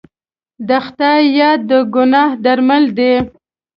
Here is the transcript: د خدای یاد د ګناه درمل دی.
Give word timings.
د 0.67 0.69
خدای 0.85 1.21
یاد 1.39 1.59
د 1.69 1.71
ګناه 1.93 2.31
درمل 2.43 2.85
دی. 2.97 3.13